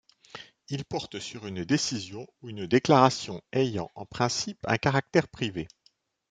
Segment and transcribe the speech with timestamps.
[0.69, 5.67] Il porte sur une décision ou une déclaration ayant, en principe, un caractère privé.